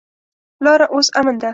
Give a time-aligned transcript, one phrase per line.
[0.63, 1.49] لاره اوس امن ده.